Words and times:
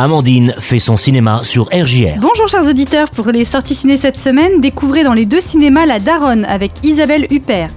Amandine 0.00 0.54
fait 0.60 0.78
son 0.78 0.96
cinéma 0.96 1.40
sur 1.42 1.64
RJR. 1.72 2.20
Bonjour 2.20 2.46
chers 2.46 2.68
auditeurs, 2.68 3.10
pour 3.10 3.26
les 3.32 3.44
sorties 3.44 3.74
ciné 3.74 3.96
cette 3.96 4.16
semaine, 4.16 4.60
découvrez 4.60 5.02
dans 5.02 5.12
les 5.12 5.26
deux 5.26 5.40
cinémas 5.40 5.86
La 5.86 5.98
Daronne 5.98 6.44
avec 6.44 6.70
Isabelle 6.84 7.26
Huppert. 7.32 7.70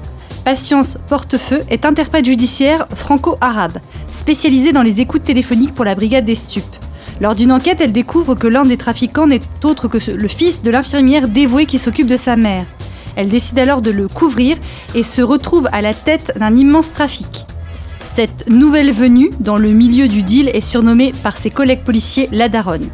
Patience 0.45 0.99
Portefeu 1.09 1.61
est 1.71 1.83
interprète 1.83 2.27
judiciaire 2.27 2.85
franco-arabe, 2.93 3.79
spécialisée 4.13 4.71
dans 4.71 4.83
les 4.83 4.99
écoutes 4.99 5.23
téléphoniques 5.23 5.73
pour 5.73 5.83
la 5.83 5.95
brigade 5.95 6.25
des 6.25 6.35
stupes. 6.35 6.75
Lors 7.21 7.33
d'une 7.33 7.51
enquête, 7.51 7.81
elle 7.81 7.92
découvre 7.92 8.35
que 8.35 8.45
l'un 8.45 8.65
des 8.65 8.77
trafiquants 8.77 9.25
n'est 9.25 9.41
autre 9.63 9.88
que 9.88 10.11
le 10.11 10.27
fils 10.27 10.61
de 10.61 10.69
l'infirmière 10.69 11.27
dévouée 11.27 11.65
qui 11.65 11.79
s'occupe 11.79 12.07
de 12.07 12.17
sa 12.17 12.35
mère. 12.35 12.65
Elle 13.15 13.29
décide 13.29 13.57
alors 13.57 13.81
de 13.81 13.89
le 13.89 14.07
couvrir 14.07 14.57
et 14.93 15.01
se 15.01 15.23
retrouve 15.23 15.67
à 15.71 15.81
la 15.81 15.95
tête 15.95 16.33
d'un 16.39 16.55
immense 16.55 16.93
trafic. 16.93 17.47
Cette 18.05 18.49
nouvelle 18.49 18.91
venue 18.91 19.29
dans 19.39 19.57
le 19.57 19.70
milieu 19.70 20.07
du 20.07 20.21
deal 20.21 20.50
est 20.50 20.61
surnommée 20.61 21.13
par 21.23 21.38
ses 21.38 21.50
collègues 21.50 21.83
policiers 21.83 22.27
la 22.31 22.50
Daronne. 22.50 22.89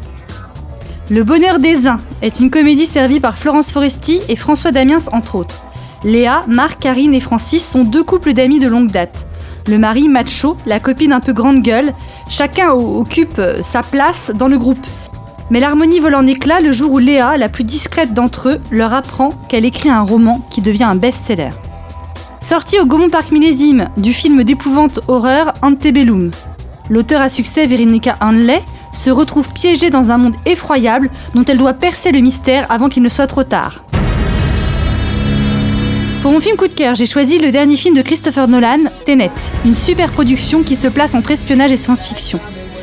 Le 1.10 1.24
bonheur 1.24 1.58
des 1.58 1.86
uns 1.86 2.00
est 2.22 2.40
une 2.40 2.50
comédie 2.50 2.86
servie 2.86 3.20
par 3.20 3.38
Florence 3.38 3.72
Foresti 3.72 4.20
et 4.28 4.36
François 4.36 4.72
Damiens 4.72 5.08
entre 5.12 5.36
autres. 5.36 5.62
Léa, 6.04 6.44
Marc, 6.46 6.80
Karine 6.80 7.14
et 7.14 7.20
Francis 7.20 7.66
sont 7.66 7.82
deux 7.82 8.04
couples 8.04 8.32
d'amis 8.32 8.60
de 8.60 8.68
longue 8.68 8.90
date. 8.90 9.26
Le 9.66 9.78
mari 9.78 10.08
macho, 10.08 10.56
la 10.66 10.80
copine 10.80 11.12
un 11.12 11.20
peu 11.20 11.32
grande 11.32 11.62
gueule, 11.62 11.92
chacun 12.30 12.72
occupe 12.72 13.38
euh, 13.38 13.62
sa 13.62 13.82
place 13.82 14.30
dans 14.34 14.48
le 14.48 14.58
groupe. 14.58 14.86
Mais 15.50 15.60
l'harmonie 15.60 15.98
vole 15.98 16.14
en 16.14 16.26
éclats 16.26 16.60
le 16.60 16.72
jour 16.72 16.92
où 16.92 16.98
Léa, 16.98 17.36
la 17.36 17.48
plus 17.48 17.64
discrète 17.64 18.14
d'entre 18.14 18.50
eux, 18.50 18.60
leur 18.70 18.92
apprend 18.92 19.30
qu'elle 19.48 19.64
écrit 19.64 19.88
un 19.88 20.02
roman 20.02 20.40
qui 20.50 20.60
devient 20.60 20.84
un 20.84 20.96
best-seller. 20.96 21.50
Sorti 22.40 22.78
au 22.78 22.86
Gaumont 22.86 23.10
Park 23.10 23.32
Millésime 23.32 23.88
du 23.96 24.14
film 24.14 24.44
d'épouvante 24.44 25.00
horreur 25.08 25.52
Antebellum. 25.60 26.30
L'auteur 26.88 27.20
à 27.20 27.28
succès 27.28 27.66
Veronica 27.66 28.16
Hanley 28.20 28.62
se 28.92 29.10
retrouve 29.10 29.52
piégée 29.52 29.90
dans 29.90 30.10
un 30.10 30.18
monde 30.18 30.36
effroyable 30.46 31.10
dont 31.34 31.44
elle 31.44 31.58
doit 31.58 31.74
percer 31.74 32.12
le 32.12 32.20
mystère 32.20 32.66
avant 32.70 32.88
qu'il 32.88 33.02
ne 33.02 33.08
soit 33.08 33.26
trop 33.26 33.42
tard. 33.42 33.82
Pour 36.22 36.32
mon 36.32 36.40
film 36.40 36.56
coup 36.56 36.68
de 36.68 36.74
cœur, 36.74 36.94
j'ai 36.94 37.06
choisi 37.06 37.38
le 37.38 37.50
dernier 37.50 37.76
film 37.76 37.94
de 37.94 38.02
Christopher 38.02 38.48
Nolan, 38.48 38.84
Tenet, 39.04 39.30
une 39.64 39.74
super 39.74 40.10
production 40.10 40.62
qui 40.62 40.76
se 40.76 40.88
place 40.88 41.14
entre 41.14 41.32
espionnage 41.32 41.72
et 41.72 41.76
science-fiction. 41.76 42.40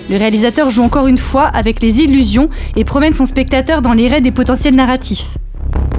Le 0.09 0.17
réalisateur 0.17 0.69
joue 0.69 0.83
encore 0.83 1.07
une 1.07 1.17
fois 1.17 1.45
avec 1.45 1.81
les 1.81 2.01
illusions 2.01 2.49
et 2.75 2.83
promène 2.83 3.13
son 3.13 3.25
spectateur 3.25 3.81
dans 3.81 3.93
les 3.93 4.07
raids 4.07 4.21
des 4.21 4.31
potentiels 4.31 4.75
narratifs. 4.75 5.37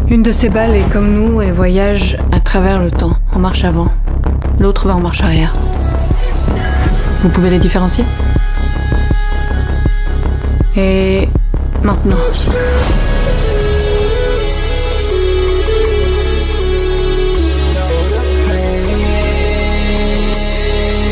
Une 0.09 0.23
de 0.23 0.31
ces 0.31 0.49
balles 0.49 0.77
est 0.77 0.89
comme 0.91 1.13
nous 1.13 1.43
et 1.43 1.51
voyage 1.51 2.17
à 2.33 2.41
travers 2.41 2.81
le 2.81 2.91
temps, 2.91 3.13
en 3.35 3.39
marche 3.39 3.65
avant. 3.65 3.89
L'autre 4.61 4.87
va 4.87 4.95
en 4.95 5.01
marche 5.01 5.21
arrière. 5.23 5.53
Vous 7.23 7.29
pouvez 7.29 7.51
les 7.51 7.59
différencier? 7.59 8.05
Et 10.77 11.29
maintenant. 11.83 12.17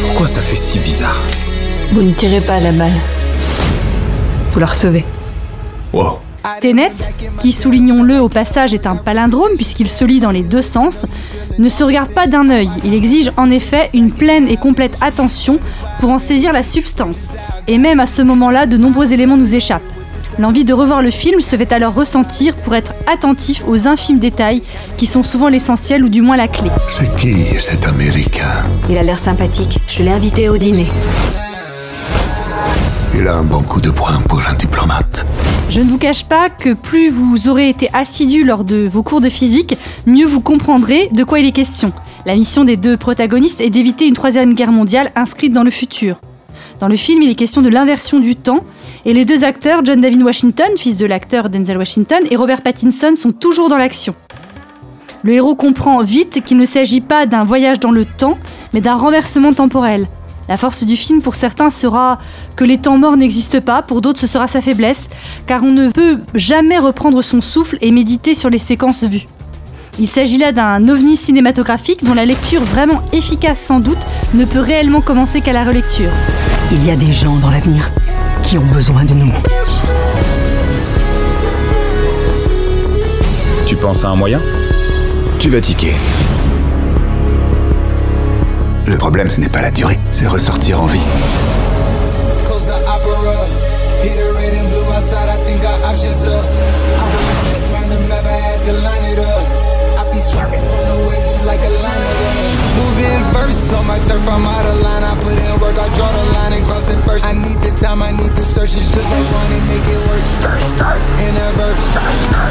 Pourquoi 0.03 0.29
ça 0.29 0.41
fait 0.41 0.57
si 0.57 0.79
bizarre? 0.79 1.21
Vous 1.93 2.03
ne 2.03 2.13
tirez 2.13 2.41
pas 2.41 2.61
la 2.61 2.73
balle. 2.73 2.95
Vous 4.53 4.61
la 4.61 4.67
recevez. 4.67 5.05
Wow. 5.93 6.21
Tenet, 6.61 6.93
qui 7.39 7.53
soulignons-le 7.53 8.21
au 8.21 8.29
passage 8.29 8.75
est 8.75 8.87
un 8.87 8.97
palindrome 8.97 9.57
puisqu'il 9.57 9.89
se 9.89 10.05
lit 10.05 10.21
dans 10.21 10.31
les 10.31 10.43
deux 10.43 10.63
sens, 10.63 11.07
ne 11.59 11.69
se 11.69 11.85
regarde 11.85 12.13
pas 12.13 12.27
d'un 12.27 12.51
œil. 12.51 12.69
Il 12.85 12.95
exige 12.95 13.31
en 13.37 13.51
effet 13.51 13.91
une 13.95 14.11
pleine 14.11 14.49
et 14.49 14.57
complète 14.57 14.97
attention 15.01 15.59
pour 16.01 16.11
en 16.11 16.19
saisir 16.19 16.53
la 16.53 16.63
substance. 16.63 17.31
Et 17.67 17.79
même 17.79 18.01
à 18.01 18.07
ce 18.07 18.23
moment-là, 18.23 18.67
de 18.67 18.77
nombreux 18.77 19.13
éléments 19.13 19.37
nous 19.37 19.55
échappent. 19.55 19.83
L'envie 20.39 20.65
de 20.65 20.73
revoir 20.73 21.01
le 21.01 21.11
film 21.11 21.41
se 21.41 21.57
fait 21.57 21.73
alors 21.73 21.95
ressentir 21.95 22.57
pour 22.57 22.75
être 22.75 22.93
attentif 23.07 23.63
aux 23.69 23.87
infimes 23.87 24.19
détails 24.19 24.63
qui 24.97 25.07
sont 25.07 25.23
souvent 25.23 25.49
l'essentiel 25.49 26.05
ou 26.05 26.09
du 26.09 26.23
moins 26.23 26.37
la 26.37 26.49
clé. 26.49 26.71
C'est 26.91 27.15
qui 27.17 27.45
cet 27.61 27.87
Américain? 27.87 28.67
Il 28.91 28.99
a 28.99 29.03
l'air 29.03 29.19
sympathique. 29.19 29.79
Je 29.87 30.03
l'ai 30.03 30.11
invité 30.11 30.49
au 30.49 30.59
dîner. 30.59 30.87
Il 33.25 33.29
a 33.29 33.37
un 33.37 33.43
bon 33.43 33.63
coup 33.63 33.81
de 33.81 33.89
poing 33.89 34.21
pour 34.29 34.47
un 34.47 34.53
diplomate. 34.53 35.25
Je 35.71 35.81
ne 35.81 35.89
vous 35.89 35.97
cache 35.97 36.27
pas 36.27 36.51
que 36.51 36.75
plus 36.75 37.09
vous 37.09 37.49
aurez 37.49 37.71
été 37.71 37.89
assidu 37.95 38.45
lors 38.45 38.65
de 38.65 38.87
vos 38.87 39.03
cours 39.03 39.23
de 39.23 39.31
physique, 39.31 39.79
mieux 40.05 40.27
vous 40.27 40.43
comprendrez 40.43 41.09
de 41.11 41.25
quoi 41.25 41.39
il 41.39 41.47
est 41.47 41.53
question. 41.53 41.95
La 42.27 42.37
mission 42.37 42.65
des 42.65 42.77
deux 42.77 42.99
protagonistes 42.99 43.63
est 43.63 43.71
d'éviter 43.71 44.07
une 44.07 44.13
troisième 44.13 44.53
guerre 44.53 44.73
mondiale 44.73 45.11
inscrite 45.17 45.55
dans 45.55 45.63
le 45.63 45.71
futur. 45.71 46.21
Dans 46.81 46.89
le 46.89 46.97
film, 46.97 47.23
il 47.23 47.31
est 47.31 47.35
question 47.35 47.63
de 47.63 47.71
l'inversion 47.71 48.21
du 48.21 48.37
temps, 48.37 48.63
et 49.07 49.15
les 49.15 49.25
deux 49.25 49.43
acteurs, 49.43 49.83
John 49.83 50.03
David 50.03 50.21
Washington, 50.21 50.69
fils 50.77 50.99
de 50.99 51.07
l'acteur 51.07 51.49
Denzel 51.49 51.79
Washington, 51.79 52.23
et 52.31 52.37
Robert 52.37 52.61
Pattinson, 52.61 53.15
sont 53.17 53.33
toujours 53.33 53.71
dans 53.71 53.79
l'action. 53.79 54.15
Le 55.23 55.33
héros 55.33 55.55
comprend 55.55 56.03
vite 56.03 56.45
qu'il 56.45 56.59
ne 56.59 56.67
s'agit 56.67 57.01
pas 57.01 57.25
d'un 57.25 57.47
voyage 57.47 57.81
dans 57.81 57.91
le 57.91 58.05
temps, 58.05 58.37
mais 58.75 58.83
d'un 58.83 58.97
renversement 58.97 59.55
temporel. 59.55 60.09
La 60.49 60.57
force 60.57 60.85
du 60.85 60.97
film 60.97 61.23
pour 61.23 61.37
certains 61.37 61.71
sera 61.71 62.19
que 62.57 62.65
les 62.65 62.79
temps 62.79 62.99
morts 62.99 63.17
n'existent 63.17 63.61
pas, 63.61 63.83
pour 63.83 64.03
d'autres 64.03 64.21
ce 64.21 64.27
sera 64.27 64.47
sa 64.47 64.61
faiblesse, 64.61 65.09
car 65.47 65.63
on 65.63 65.73
ne 65.73 65.89
peut 65.89 66.19
jamais 66.35 66.79
reprendre 66.79 67.23
son 67.23 67.41
souffle 67.41 67.79
et 67.81 67.91
méditer 67.91 68.35
sur 68.35 68.51
les 68.51 68.59
séquences 68.59 69.05
vues. 69.05 69.27
Il 69.99 70.09
s'agit 70.09 70.39
là 70.39 70.53
d'un 70.53 70.89
ovni 70.89 71.17
cinématographique 71.17 72.05
dont 72.05 72.15
la 72.15 72.27
lecture 72.27 72.63
vraiment 72.63 73.01
efficace 73.13 73.61
sans 73.61 73.81
doute 73.81 73.99
ne 74.35 74.45
peut 74.45 74.61
réellement 74.61 75.01
commencer 75.01 75.41
qu'à 75.41 75.53
la 75.53 75.65
relecture. 75.65 76.11
Il 76.73 76.85
y 76.85 76.91
a 76.91 76.97
des 76.97 77.13
gens 77.13 77.37
dans 77.37 77.51
l'avenir 77.51 77.89
qui 78.43 78.59
ont 78.59 78.67
besoin 78.75 79.05
de 79.05 79.15
nous. 79.15 79.33
Tu 83.67 83.77
penses 83.77 84.05
à 84.05 84.09
un 84.09 84.17
moyen? 84.17 84.41
Tu 85.39 85.49
vas 85.49 85.61
tiquer. 85.61 85.95
Le 88.87 88.99
problème, 88.99 89.31
ce 89.31 89.41
n'est 89.41 89.49
pas 89.49 89.63
la 89.63 89.71
durée, 89.71 89.99
c'est 90.11 90.27
ressortir 90.27 90.81
en 90.81 90.87
vie. 90.87 91.01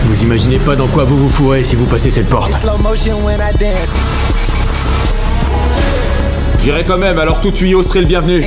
Vous 0.06 0.24
imaginez 0.24 0.60
pas 0.60 0.76
dans 0.76 0.88
quoi 0.88 1.04
vous 1.06 1.18
vous 1.18 1.30
fourrez 1.30 1.64
si 1.64 1.76
vous 1.76 1.86
passez 1.86 2.12
cette 2.12 2.30
porte. 2.30 2.52
J'irai 6.62 6.84
quand 6.86 6.98
même, 6.98 7.20
alors 7.20 7.42
tout 7.42 7.52
tuyau 7.52 7.82
serait 7.84 8.02
le 8.02 8.08
bienvenu. 8.08 8.42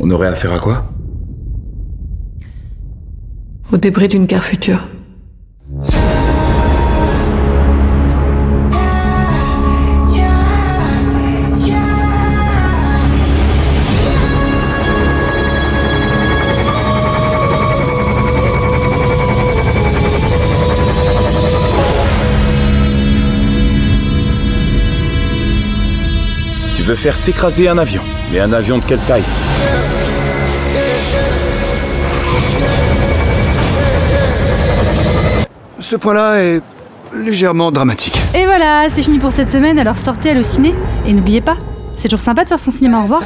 On 0.00 0.10
aurait 0.10 0.28
affaire 0.28 0.52
à 0.52 0.58
quoi? 0.58 0.84
Au 3.72 3.76
débris 3.76 4.08
d'une 4.08 4.26
guerre 4.26 4.44
future. 4.44 4.80
Tu 26.84 26.90
veux 26.90 26.96
faire 26.96 27.16
s'écraser 27.16 27.66
un 27.66 27.78
avion. 27.78 28.02
Mais 28.30 28.40
un 28.40 28.52
avion 28.52 28.76
de 28.76 28.84
quelle 28.84 29.00
taille? 29.00 29.22
Ce 35.80 35.96
point-là 35.96 36.42
est 36.42 36.60
légèrement 37.14 37.72
dramatique. 37.72 38.20
Et 38.34 38.44
voilà, 38.44 38.88
c'est 38.94 39.02
fini 39.02 39.18
pour 39.18 39.32
cette 39.32 39.50
semaine, 39.50 39.78
alors 39.78 39.96
sortez 39.96 40.28
à 40.28 40.34
le 40.34 40.42
ciné. 40.42 40.74
Et 41.06 41.14
n'oubliez 41.14 41.40
pas, 41.40 41.56
c'est 41.96 42.08
toujours 42.08 42.20
sympa 42.20 42.44
de 42.44 42.50
faire 42.50 42.58
son 42.58 42.70
cinéma, 42.70 42.98
au 42.98 43.04
revoir. 43.04 43.22